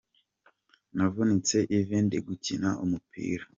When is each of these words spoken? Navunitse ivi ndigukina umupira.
Navunitse 0.95 1.57
ivi 1.77 1.97
ndigukina 2.05 2.69
umupira. 2.83 3.43